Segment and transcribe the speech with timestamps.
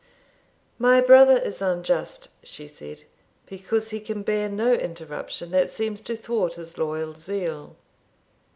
[0.79, 3.03] 'My brother is unjust,' she said,
[3.45, 7.75] 'because he can bear no interruption that seems to thwart his loyal zeal.'